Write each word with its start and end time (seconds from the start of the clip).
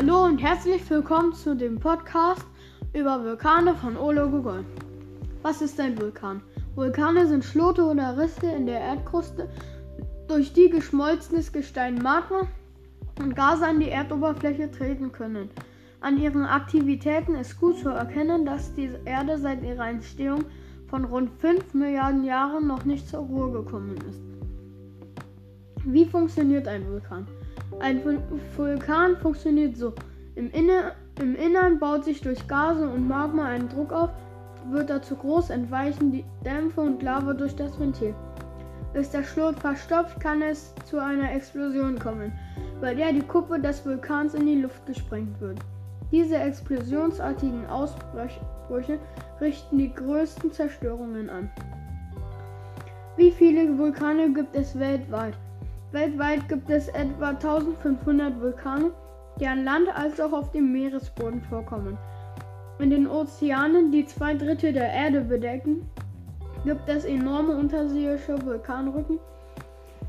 Hallo 0.00 0.26
und 0.26 0.38
herzlich 0.38 0.88
willkommen 0.90 1.32
zu 1.32 1.56
dem 1.56 1.80
Podcast 1.80 2.46
über 2.94 3.20
Vulkane 3.24 3.74
von 3.74 3.96
Olo 3.96 4.30
Gogol. 4.30 4.64
Was 5.42 5.60
ist 5.60 5.80
ein 5.80 6.00
Vulkan? 6.00 6.40
Vulkane 6.76 7.26
sind 7.26 7.44
Schlote 7.44 7.84
oder 7.84 8.16
Risse 8.16 8.46
in 8.46 8.66
der 8.66 8.78
Erdkruste, 8.78 9.48
durch 10.28 10.52
die 10.52 10.70
geschmolzenes 10.70 11.52
Gestein 11.52 11.96
Magma 11.96 12.46
und 13.18 13.34
Gase 13.34 13.66
an 13.66 13.80
die 13.80 13.88
Erdoberfläche 13.88 14.70
treten 14.70 15.10
können. 15.10 15.50
An 16.00 16.16
ihren 16.16 16.44
Aktivitäten 16.44 17.34
ist 17.34 17.58
gut 17.58 17.78
zu 17.78 17.88
erkennen, 17.88 18.46
dass 18.46 18.72
die 18.74 18.90
Erde 19.04 19.36
seit 19.36 19.64
ihrer 19.64 19.88
Entstehung 19.88 20.44
von 20.86 21.06
rund 21.06 21.28
5 21.40 21.74
Milliarden 21.74 22.22
Jahren 22.22 22.68
noch 22.68 22.84
nicht 22.84 23.08
zur 23.08 23.22
Ruhe 23.22 23.50
gekommen 23.50 23.96
ist. 24.08 24.22
Wie 25.84 26.04
funktioniert 26.04 26.68
ein 26.68 26.86
Vulkan? 26.86 27.26
Ein 27.80 28.02
Vulkan 28.56 29.16
funktioniert 29.16 29.76
so. 29.76 29.92
Im, 30.34 30.50
Inne 30.50 30.92
Im 31.20 31.36
Innern 31.36 31.78
baut 31.78 32.04
sich 32.04 32.20
durch 32.20 32.46
Gase 32.48 32.88
und 32.88 33.06
Magma 33.06 33.44
ein 33.44 33.68
Druck 33.68 33.92
auf, 33.92 34.10
wird 34.70 34.90
er 34.90 35.00
zu 35.00 35.14
groß, 35.14 35.50
entweichen 35.50 36.10
die 36.10 36.24
Dämpfe 36.44 36.80
und 36.80 37.02
Lava 37.02 37.32
durch 37.32 37.54
das 37.54 37.78
Ventil. 37.78 38.14
Ist 38.94 39.14
der 39.14 39.22
Schlot 39.22 39.60
verstopft, 39.60 40.18
kann 40.20 40.42
es 40.42 40.74
zu 40.86 40.98
einer 40.98 41.32
Explosion 41.32 41.98
kommen, 41.98 42.32
bei 42.80 42.94
der 42.94 43.12
die 43.12 43.22
Kuppe 43.22 43.60
des 43.60 43.84
Vulkans 43.86 44.34
in 44.34 44.46
die 44.46 44.62
Luft 44.62 44.84
gesprengt 44.86 45.40
wird. 45.40 45.58
Diese 46.10 46.36
explosionsartigen 46.36 47.66
Ausbrüche 47.66 48.98
richten 49.40 49.78
die 49.78 49.92
größten 49.92 50.50
Zerstörungen 50.52 51.30
an. 51.30 51.50
Wie 53.16 53.30
viele 53.30 53.76
Vulkane 53.78 54.32
gibt 54.32 54.56
es 54.56 54.78
weltweit? 54.78 55.34
Weltweit 55.90 56.48
gibt 56.50 56.68
es 56.68 56.88
etwa 56.88 57.30
1500 57.30 58.38
Vulkane, 58.40 58.90
die 59.40 59.46
an 59.46 59.64
Land 59.64 59.88
als 59.88 60.20
auch 60.20 60.32
auf 60.32 60.52
dem 60.52 60.70
Meeresboden 60.70 61.40
vorkommen. 61.40 61.96
In 62.78 62.90
den 62.90 63.08
Ozeanen, 63.08 63.90
die 63.90 64.04
zwei 64.04 64.34
Drittel 64.34 64.74
der 64.74 64.92
Erde 64.92 65.22
bedecken, 65.22 65.88
gibt 66.64 66.86
es 66.88 67.06
enorme 67.06 67.56
unterseeische 67.56 68.44
Vulkanrücken, 68.44 69.18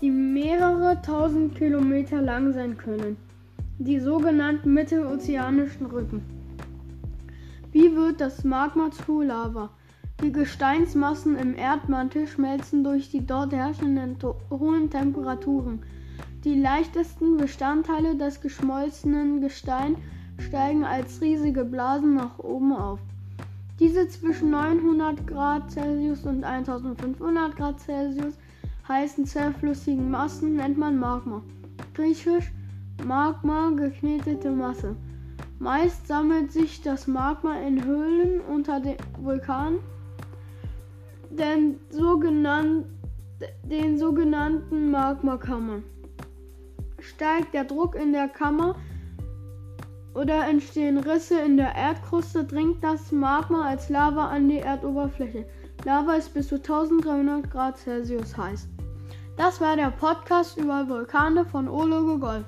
die 0.00 0.10
mehrere 0.10 1.00
tausend 1.02 1.54
Kilometer 1.54 2.20
lang 2.20 2.52
sein 2.52 2.76
können. 2.76 3.16
Die 3.78 4.00
sogenannten 4.00 4.74
mittelozeanischen 4.74 5.86
Rücken. 5.86 6.22
Wie 7.70 7.94
wird 7.94 8.20
das 8.20 8.42
Magma 8.42 8.90
zu 8.90 9.22
Lava? 9.22 9.70
Die 10.22 10.32
Gesteinsmassen 10.32 11.38
im 11.38 11.56
Erdmantel 11.56 12.26
schmelzen 12.26 12.84
durch 12.84 13.10
die 13.10 13.26
dort 13.26 13.54
herrschenden 13.54 14.18
hohen 14.50 14.90
Temperaturen. 14.90 15.80
Die 16.44 16.60
leichtesten 16.60 17.38
Bestandteile 17.38 18.14
des 18.16 18.42
geschmolzenen 18.42 19.40
Gesteins 19.40 19.98
steigen 20.36 20.84
als 20.84 21.22
riesige 21.22 21.64
Blasen 21.64 22.16
nach 22.16 22.38
oben 22.38 22.74
auf. 22.74 22.98
Diese 23.78 24.08
zwischen 24.08 24.50
900 24.50 25.26
Grad 25.26 25.70
Celsius 25.70 26.26
und 26.26 26.44
1500 26.44 27.56
Grad 27.56 27.80
Celsius 27.80 28.34
heißen 28.86 29.24
zerflüssigen 29.24 30.10
Massen 30.10 30.56
nennt 30.56 30.76
man 30.76 30.98
Magma. 30.98 31.42
Griechisch 31.94 32.52
Magma 33.06 33.70
geknetete 33.70 34.50
Masse. 34.50 34.96
Meist 35.58 36.06
sammelt 36.06 36.52
sich 36.52 36.82
das 36.82 37.06
Magma 37.06 37.58
in 37.60 37.82
Höhlen 37.82 38.42
unter 38.42 38.80
den 38.80 38.96
Vulkanen 39.18 39.78
den, 41.30 41.78
sogenannten, 41.90 42.98
den 43.64 43.98
sogenannten 43.98 44.90
Magmakammern. 44.90 45.84
Steigt 47.00 47.54
der 47.54 47.64
Druck 47.64 47.94
in 47.94 48.12
der 48.12 48.28
Kammer 48.28 48.74
oder 50.14 50.46
entstehen 50.46 50.98
Risse 50.98 51.40
in 51.40 51.56
der 51.56 51.74
Erdkruste, 51.74 52.44
dringt 52.44 52.82
das 52.84 53.12
Magma 53.12 53.68
als 53.68 53.88
Lava 53.88 54.26
an 54.26 54.48
die 54.48 54.58
Erdoberfläche. 54.58 55.46
Lava 55.84 56.14
ist 56.14 56.34
bis 56.34 56.48
zu 56.48 56.56
1300 56.56 57.50
Grad 57.50 57.78
Celsius 57.78 58.36
heiß. 58.36 58.68
Das 59.36 59.60
war 59.60 59.76
der 59.76 59.90
Podcast 59.92 60.58
über 60.58 60.86
Vulkane 60.88 61.46
von 61.46 61.68
Olo 61.68 62.18
Golf. 62.18 62.44